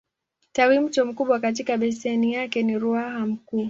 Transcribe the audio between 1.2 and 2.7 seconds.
katika beseni yake